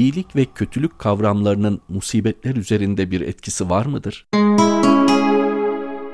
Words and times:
iyilik 0.00 0.36
ve 0.36 0.44
kötülük 0.54 0.98
kavramlarının 0.98 1.80
musibetler 1.88 2.56
üzerinde 2.56 3.10
bir 3.10 3.20
etkisi 3.20 3.70
var 3.70 3.86
mıdır? 3.86 4.26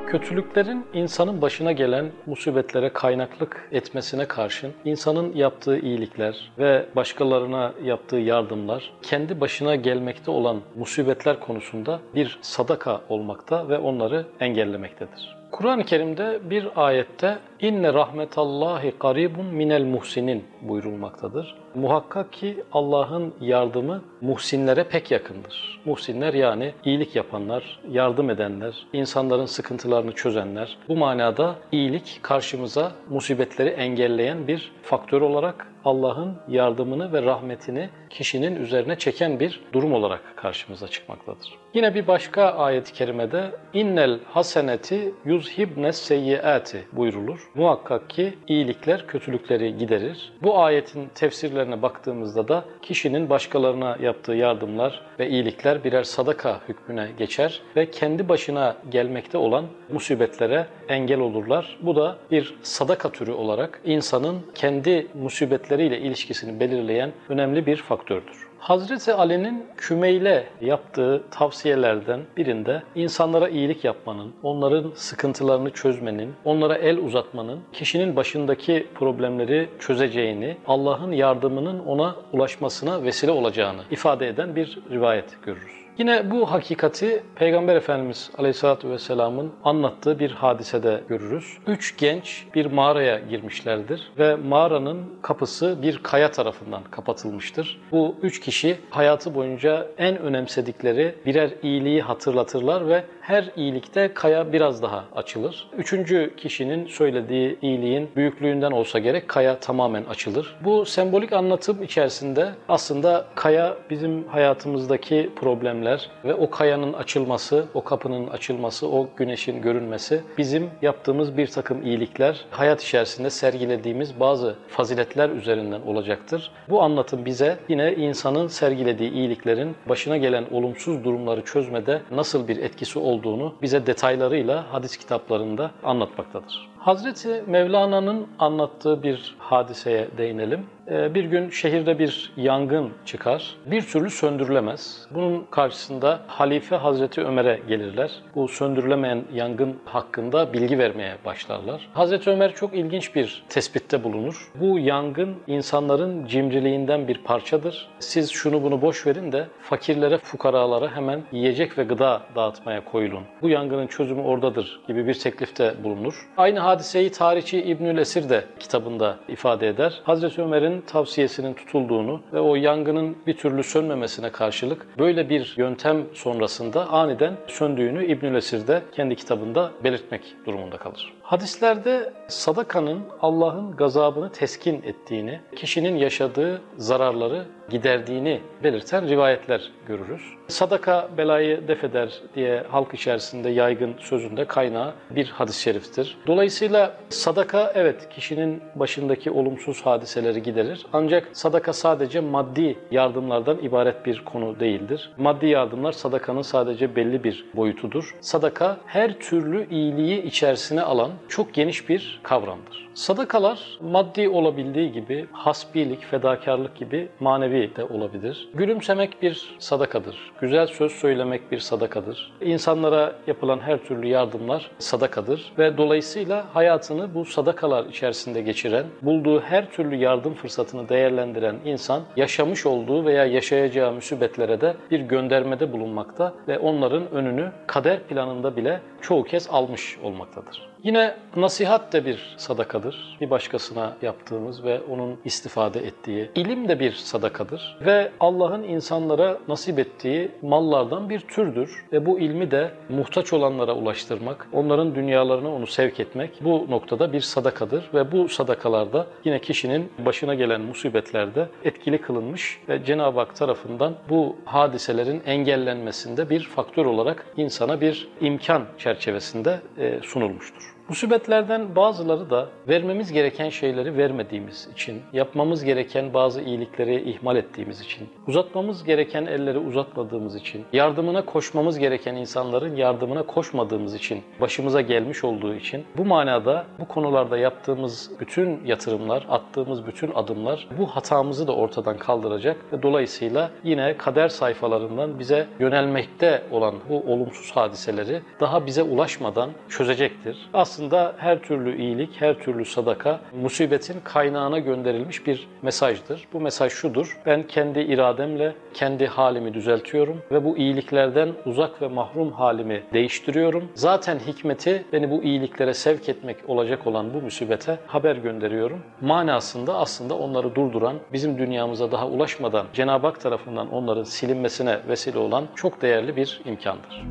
Kötülüklerin 0.07 0.85
insanın 0.95 1.43
başına 1.43 1.73
gelen 1.73 2.11
musibetlere 2.27 2.93
kaynaklık 2.93 3.69
etmesine 3.73 4.29
karşın 4.29 4.73
insanın 4.85 5.37
yaptığı 5.37 5.79
iyilikler 5.79 6.53
ve 6.59 6.87
başkalarına 6.97 7.73
yaptığı 7.85 8.17
yardımlar 8.17 8.93
kendi 9.03 9.41
başına 9.41 9.77
gelmekte 9.77 10.31
olan 10.31 10.61
musibetler 10.77 11.41
konusunda 11.41 12.01
bir 12.15 12.39
sadaka 12.43 13.01
olmakta 13.09 13.69
ve 13.69 13.79
onları 13.79 14.27
engellemektedir. 14.41 15.37
Kur'an-ı 15.51 15.85
Kerim'de 15.85 16.41
bir 16.51 16.69
ayette 16.77 17.39
inne 17.61 17.95
rahmetallahi 17.95 18.91
qaribun 18.99 19.47
minel 19.47 19.85
muhsinin 19.85 20.45
buyurulmaktadır. 20.63 21.55
Muhakkak 21.75 22.33
ki 22.33 22.65
Allah'ın 22.73 23.35
yardımı 23.41 24.03
muhsinlere 24.21 24.85
pek 24.85 25.11
yakındır. 25.11 25.81
Muhsinler 25.85 26.35
yani 26.35 26.73
iyilik 26.85 27.17
yapanlar, 27.17 27.81
yardım 27.91 28.31
edenler, 28.31 28.87
insanların 28.93 29.47
sıkıntılarını 29.47 30.13
çözenler. 30.13 30.79
Bu 30.89 30.97
manada 30.97 31.57
iyilik 31.73 32.19
karşımıza 32.23 32.93
musibetleri 33.11 33.69
engelleyen 33.69 34.49
bir 34.49 34.73
faktör 34.83 35.21
olarak 35.21 35.67
Allah'ın 35.87 36.37
yardımını 36.49 37.13
ve 37.13 37.23
rahmetini 37.23 37.89
kişinin 38.11 38.57
üzerine 38.57 38.99
çeken 38.99 39.41
bir 39.41 39.61
durum 39.73 39.93
olarak 39.93 40.37
karşımıza 40.37 40.89
çıkmaktadır. 40.89 41.59
Yine 41.75 41.95
bir 41.95 42.07
başka 42.07 42.43
ayet-i 42.43 42.93
kerimede 42.93 43.51
innel 43.75 44.19
haseneti 44.25 45.15
yuzhibnes 45.25 45.97
seyyiati 45.97 46.85
buyurulur. 46.93 47.51
Muhakkak 47.57 48.11
ki 48.11 48.35
iyilikler 48.49 49.07
kötülükleri 49.07 49.79
giderir. 49.79 50.33
Bu 50.43 50.59
ayetin 50.59 51.09
tefsirlerine 51.15 51.83
baktığımızda 51.83 52.49
da 52.49 52.65
kişinin 52.83 53.31
başkalarına 53.31 53.97
yaptığı 54.01 54.33
yardımlar 54.33 55.03
ve 55.19 55.29
iyilikler 55.29 55.85
birer 55.85 56.03
sadaka 56.03 56.61
hükmüne 56.69 57.09
geçer 57.19 57.63
ve 57.77 57.91
kendi 57.91 58.29
başına 58.29 58.77
gelmekte 58.91 59.39
olan 59.39 59.65
musibetlere 59.93 60.67
engel 60.89 61.21
olurlar. 61.21 61.79
Bu 61.83 61.97
da 61.97 62.17
bir 62.31 62.55
sadaka 62.63 63.13
türü 63.13 63.33
olarak 63.33 63.81
insanın 63.85 64.41
kendi 64.55 65.07
musibetleriyle 65.15 65.99
ilişkisini 65.99 66.61
belirleyen 66.61 67.13
önemli 67.29 67.67
bir 67.67 67.77
faktördür. 67.77 68.46
Hazreti 68.59 69.15
Ali'nin 69.15 69.65
kümeyle 69.77 70.47
yaptığı 70.61 71.23
tavsiyelerden 71.31 72.21
birinde 72.37 72.83
insanlara 72.95 73.49
iyilik 73.49 73.85
yapmanın, 73.85 74.33
onların 74.43 74.93
sıkıntılarını 74.95 75.71
çözmenin, 75.71 76.35
onlara 76.45 76.75
el 76.75 76.99
uzatmanın 76.99 77.61
kişinin 77.73 78.17
başındaki 78.17 78.87
problemleri 78.95 79.69
çözeceğini, 79.79 80.57
Allah'ın 80.67 81.13
yardımının 81.13 81.79
ona 81.79 82.17
ulaşmasına 82.33 83.03
vesile 83.03 83.31
olacağını 83.31 83.83
ifade 83.91 84.29
eden 84.29 84.57
bir 84.57 84.79
rivayet 84.91 85.43
görürüz. 85.43 85.86
Yine 85.99 86.31
bu 86.31 86.53
hakikati 86.53 87.23
Peygamber 87.35 87.77
Efendimiz 87.77 88.31
Aleyhisselatü 88.39 88.91
Vesselam'ın 88.91 89.53
anlattığı 89.65 90.19
bir 90.19 90.31
hadisede 90.31 91.01
görürüz. 91.09 91.59
Üç 91.67 91.97
genç 91.97 92.47
bir 92.55 92.67
mağaraya 92.67 93.19
girmişlerdir 93.19 94.11
ve 94.19 94.35
mağaranın 94.37 95.05
kapısı 95.23 95.83
bir 95.83 95.99
kaya 95.99 96.31
tarafından 96.31 96.83
kapatılmıştır. 96.91 97.81
Bu 97.93 98.17
üç 98.23 98.41
kişi 98.41 98.79
hayatı 98.91 99.35
boyunca 99.35 99.87
en 99.99 100.19
önemsedikleri 100.19 101.15
birer 101.27 101.51
iyiliği 101.63 102.03
hatırlatırlar 102.03 102.89
ve 102.89 103.05
her 103.27 103.51
iyilikte 103.57 104.15
kaya 104.15 104.53
biraz 104.53 104.83
daha 104.83 105.05
açılır. 105.17 105.67
Üçüncü 105.79 106.37
kişinin 106.37 106.87
söylediği 106.87 107.59
iyiliğin 107.63 108.09
büyüklüğünden 108.17 108.71
olsa 108.71 108.99
gerek 108.99 109.29
kaya 109.29 109.61
tamamen 109.61 110.05
açılır. 110.05 110.57
Bu 110.65 110.85
sembolik 110.85 111.33
anlatım 111.33 111.83
içerisinde 111.83 112.51
aslında 112.69 113.25
kaya 113.35 113.77
bizim 113.91 114.29
hayatımızdaki 114.29 115.31
problemler 115.37 116.11
ve 116.25 116.35
o 116.35 116.51
kayanın 116.51 116.93
açılması, 116.93 117.65
o 117.75 117.85
kapının 117.85 118.27
açılması, 118.27 118.89
o 118.89 119.09
güneşin 119.17 119.63
görünmesi 119.63 120.21
bizim 120.39 120.71
yaptığımız 120.83 121.37
bir 121.37 121.47
takım 121.47 121.87
iyilikler, 121.87 122.45
hayat 122.51 122.83
içerisinde 122.83 123.31
sergilediğimiz 123.31 124.21
bazı 124.21 124.55
faziletler 124.69 125.31
üzerinden 125.31 125.81
olacaktır. 125.81 126.51
Bu 126.71 126.83
anlatım 126.83 127.25
bize 127.25 127.57
yine 127.69 127.95
insanın 127.95 128.49
sergilediği 128.49 129.11
iyiliklerin 129.11 129.77
başına 129.89 130.17
gelen 130.17 130.45
olumsuz 130.51 131.05
durumları 131.05 131.45
çözmede 131.45 132.03
nasıl 132.11 132.49
bir 132.49 132.57
etkisi 132.57 132.99
olduğunu 132.99 133.16
olduğunu 133.17 133.55
bize 133.63 133.87
detaylarıyla 133.87 134.73
hadis 134.73 134.97
kitaplarında 134.97 135.71
anlatmaktadır. 135.83 136.76
Hazreti 136.87 137.45
Mevlana'nın 137.47 138.27
anlattığı 138.39 139.03
bir 139.03 139.35
hadiseye 139.39 140.09
değinelim. 140.19 140.67
Ee, 140.91 141.15
bir 141.15 141.25
gün 141.25 141.51
şehirde 141.51 141.99
bir 141.99 142.33
yangın 142.37 142.91
çıkar. 143.05 143.57
Bir 143.67 143.83
türlü 143.83 144.11
söndürülemez. 144.11 145.07
Bunun 145.11 145.47
karşısında 145.51 146.21
Halife 146.27 146.77
Hazreti 146.77 147.25
Ömer'e 147.25 147.61
gelirler. 147.69 148.11
Bu 148.35 148.49
söndürülemeyen 148.49 149.25
yangın 149.33 149.77
hakkında 149.85 150.53
bilgi 150.53 150.79
vermeye 150.79 151.17
başlarlar. 151.25 151.89
Hazreti 151.95 152.31
Ömer 152.31 152.55
çok 152.55 152.75
ilginç 152.75 153.15
bir 153.15 153.45
tespitte 153.49 154.05
bulunur. 154.05 154.51
Bu 154.55 154.79
yangın 154.79 155.37
insanların 155.47 156.27
cimriliğinden 156.27 157.09
bir 157.09 157.19
parçadır. 157.19 157.89
Siz 157.99 158.31
şunu 158.31 158.63
bunu 158.63 158.83
boş 158.83 159.07
verin 159.07 159.33
de 159.33 159.47
fakirlere, 159.61 160.19
fukaralara 160.19 160.97
hemen 160.97 161.23
yiyecek 161.33 161.79
ve 161.79 161.85
gıda 161.85 162.23
dağıtmaya 162.35 162.85
koyulun. 162.85 163.23
Bu 163.43 163.49
yangının 163.49 163.87
çözümü 163.87 164.23
oradadır 164.23 164.81
gibi 164.89 165.07
bir 165.07 165.15
teklifte 165.15 165.75
bulunur. 165.85 166.29
Aynı 166.37 166.61
hadiseyi 166.77 167.11
tarihçi 167.11 167.63
İbnül 167.63 167.99
Esir 167.99 168.29
de 168.29 168.45
kitabında 168.59 169.17
ifade 169.29 169.69
eder. 169.69 170.01
Hazreti 170.05 170.43
Ömer'in 170.43 170.81
tavsiyesinin 170.81 171.55
tutulduğunu 171.55 172.21
ve 172.33 172.41
o 172.41 172.57
yangının 172.57 173.17
bir 173.27 173.37
türlü 173.37 173.63
sönmemesine 173.63 174.31
karşılık 174.31 174.99
böyle 174.99 175.29
bir 175.29 175.55
yöntem 175.57 176.07
sonrasında 176.15 176.89
aniden 176.89 177.37
söndüğünü 177.47 178.07
İbnül 178.07 178.35
Esir 178.35 178.67
de 178.67 178.83
kendi 178.93 179.17
kitabında 179.17 179.71
belirtmek 179.85 180.23
durumunda 180.47 180.77
kalır. 180.77 181.16
Hadislerde 181.27 182.13
sadakanın 182.29 183.01
Allah'ın 183.21 183.77
gazabını 183.77 184.33
teskin 184.33 184.83
ettiğini, 184.83 185.41
kişinin 185.57 185.97
yaşadığı 185.97 186.63
zararları 186.77 187.45
giderdiğini 187.71 188.41
belirten 188.65 189.09
rivayetler 189.09 189.73
görürüz. 189.87 190.23
Sadaka 190.49 191.09
belayı 191.19 191.69
defeder 191.69 192.21
diye 192.35 192.63
halk 192.71 192.95
içerisinde 192.95 193.49
yaygın 193.49 193.95
sözünde 193.99 194.45
kaynağı 194.45 194.93
bir 195.11 195.27
hadis-i 195.27 195.63
şeriftir. 195.63 196.19
Dolayısıyla 196.27 196.97
sadaka 197.09 197.73
evet 197.75 198.09
kişinin 198.09 198.63
başındaki 198.75 199.31
olumsuz 199.31 199.87
hadiseleri 199.87 200.43
giderir. 200.43 200.87
Ancak 200.93 201.29
sadaka 201.33 201.73
sadece 201.73 202.21
maddi 202.21 202.79
yardımlardan 202.91 203.59
ibaret 203.59 204.07
bir 204.07 204.25
konu 204.25 204.61
değildir. 204.61 205.13
Maddi 205.19 205.47
yardımlar 205.47 205.93
sadakanın 205.93 206.43
sadece 206.43 206.97
belli 206.97 207.25
bir 207.25 207.47
boyutudur. 207.55 208.15
Sadaka 208.21 208.77
her 208.87 209.19
türlü 209.19 209.71
iyiliği 209.71 210.23
içerisine 210.23 210.83
alan 210.83 211.11
çok 211.29 211.55
geniş 211.55 211.89
bir 211.89 212.21
kavramdır. 212.23 212.89
Sadakalar 212.95 213.79
maddi 213.81 214.29
olabildiği 214.29 214.93
gibi 214.93 215.27
hasbilik, 215.33 216.05
fedakarlık 216.05 216.77
gibi 216.77 217.09
manevi 217.21 217.77
de 217.77 217.85
olabilir. 217.85 218.49
Gülümsemek 218.55 219.23
bir 219.23 219.57
sadakadır. 219.59 220.33
Güzel 220.41 220.67
söz 220.67 220.93
söylemek 220.93 221.53
bir 221.53 221.59
sadakadır. 221.59 222.33
İnsanlara 222.41 223.13
yapılan 223.27 223.59
her 223.59 223.79
türlü 223.79 224.07
yardımlar 224.07 224.71
sadakadır 224.79 225.53
ve 225.59 225.77
dolayısıyla 225.77 226.45
hayatını 226.55 227.15
bu 227.15 227.25
sadakalar 227.25 227.85
içerisinde 227.85 228.41
geçiren, 228.41 228.87
bulduğu 229.03 229.41
her 229.41 229.71
türlü 229.71 229.97
yardım 229.97 230.35
fırsatını 230.35 230.89
değerlendiren 230.89 231.57
insan 231.65 232.03
yaşamış 232.17 232.67
olduğu 232.67 233.05
veya 233.05 233.25
yaşayacağı 233.25 233.93
müsibetlere 233.93 234.61
de 234.61 234.75
bir 234.91 235.01
göndermede 235.01 235.73
bulunmakta 235.73 236.35
ve 236.49 236.59
onların 236.59 237.11
önünü 237.11 237.53
kader 237.67 238.03
planında 238.03 238.57
bile 238.57 238.81
çoğu 239.01 239.25
kez 239.25 239.49
almış 239.51 239.99
olmaktadır. 240.03 240.69
Yine 240.87 241.15
nasihat 241.37 241.93
de 241.93 242.05
bir 242.05 242.35
sadakadır. 242.37 243.19
Bir 243.21 243.31
başkasına 243.31 243.97
yaptığımız 244.03 244.65
ve 244.65 244.81
onun 244.81 245.19
istifade 245.25 245.81
ettiği. 245.81 246.31
İlim 246.35 246.69
de 246.69 246.81
bir 246.81 246.93
sadakadır. 246.93 247.79
Ve 247.87 248.11
Allah'ın 248.21 248.63
insanlara 248.63 249.39
nasip 249.49 249.79
ettiği 249.79 250.31
mallardan 250.43 251.11
bir 251.11 251.21
türdür. 251.21 251.85
Ve 251.93 252.07
bu 252.07 252.21
ilmi 252.21 252.51
de 252.51 252.71
muhtaç 252.89 253.33
olanlara 253.33 253.75
ulaştırmak, 253.75 254.49
onların 254.53 254.95
dünyalarına 254.95 255.55
onu 255.55 255.67
sevk 255.67 256.01
etmek 256.01 256.31
bu 256.41 256.67
noktada 256.71 257.13
bir 257.13 257.21
sadakadır. 257.21 257.91
Ve 257.95 258.13
bu 258.13 258.29
sadakalarda 258.29 259.07
yine 259.25 259.39
kişinin 259.39 259.93
başına 259.99 260.35
gelen 260.35 260.61
musibetlerde 260.61 261.49
etkili 261.65 262.01
kılınmış 262.01 262.61
ve 262.69 262.85
Cenab-ı 262.85 263.19
Hak 263.19 263.37
tarafından 263.37 263.95
bu 264.11 264.37
hadiselerin 264.45 265.23
engellenmesinde 265.27 266.31
bir 266.31 266.41
faktör 266.41 266.87
olarak 266.87 267.27
insana 267.37 267.81
bir 267.81 268.09
imkan 268.21 268.65
çerçevesinde 268.79 269.61
sunulmuştur. 270.03 270.76
Musibetlerden 270.89 271.77
bazıları 271.77 272.31
da 272.31 272.49
vermemiz 272.69 273.13
gereken 273.13 273.49
şeyleri 273.49 273.97
vermediğimiz 273.97 274.69
için, 274.73 275.03
yapmamız 275.13 275.65
gereken 275.65 276.15
bazı 276.15 276.41
iyilikleri 276.41 277.11
ihmal 277.11 277.37
ettiğimiz 277.37 277.81
için, 277.81 278.09
uzatmamız 278.27 278.85
gereken 278.85 279.27
elleri 279.27 279.59
uzatmadığımız 279.59 280.37
için, 280.37 280.65
yardımına 280.73 281.25
koşmamız 281.25 281.79
gereken 281.79 282.15
insanların 282.15 282.77
yardımına 282.77 283.23
koşmadığımız 283.23 283.95
için, 283.95 284.23
başımıza 284.41 284.81
gelmiş 284.81 285.25
olduğu 285.25 285.55
için 285.55 285.85
bu 285.97 286.05
manada 286.05 286.67
bu 286.79 286.89
konularda 286.89 287.39
yaptığımız 287.39 288.11
bütün 288.21 288.65
yatırımlar, 288.65 289.27
attığımız 289.29 289.87
bütün 289.87 290.11
adımlar 290.15 290.69
bu 290.79 290.87
hatamızı 290.87 291.47
da 291.47 291.55
ortadan 291.55 291.99
kaldıracak 291.99 292.57
ve 292.73 292.83
dolayısıyla 292.83 293.51
yine 293.65 293.97
kader 293.97 294.29
sayfalarından 294.29 295.19
bize 295.19 295.47
yönelmekte 295.59 296.43
olan 296.51 296.75
bu 296.89 297.13
olumsuz 297.13 297.57
hadiseleri 297.57 298.23
daha 298.41 298.67
bize 298.67 298.83
ulaşmadan 298.83 299.51
çözecektir. 299.69 300.49
Aslında 300.55 300.76
her 301.17 301.39
türlü 301.43 301.79
iyilik, 301.79 302.11
her 302.21 302.39
türlü 302.39 302.65
sadaka 302.65 303.21
musibetin 303.43 303.97
kaynağına 304.05 304.59
gönderilmiş 304.59 305.27
bir 305.27 305.49
mesajdır. 305.63 306.29
Bu 306.33 306.41
mesaj 306.41 306.73
şudur. 306.73 307.19
Ben 307.27 307.43
kendi 307.43 307.81
irademle 307.81 308.55
kendi 308.75 309.07
halimi 309.07 309.55
düzeltiyorum 309.55 310.23
ve 310.31 310.45
bu 310.45 310.59
iyiliklerden 310.59 311.29
uzak 311.47 311.83
ve 311.83 311.89
mahrum 311.89 312.33
halimi 312.33 312.83
değiştiriyorum. 312.93 313.69
Zaten 313.75 314.19
hikmeti 314.19 314.85
beni 314.93 315.11
bu 315.11 315.23
iyiliklere 315.23 315.75
sevk 315.75 316.09
etmek 316.09 316.37
olacak 316.49 316.87
olan 316.87 317.15
bu 317.15 317.21
musibete 317.21 317.79
haber 317.87 318.17
gönderiyorum. 318.17 318.79
Manasında 319.01 319.75
aslında 319.75 320.15
onları 320.15 320.55
durduran, 320.55 320.97
bizim 321.13 321.39
dünyamıza 321.39 321.93
daha 321.93 322.07
ulaşmadan 322.07 322.67
Cenab-ı 322.73 323.07
Hak 323.07 323.21
tarafından 323.21 323.73
onların 323.73 324.05
silinmesine 324.05 324.79
vesile 324.89 325.19
olan 325.19 325.45
çok 325.55 325.83
değerli 325.83 326.17
bir 326.17 326.41
imkandır. 326.45 327.03